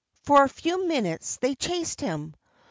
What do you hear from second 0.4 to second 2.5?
a few minutes they chased him.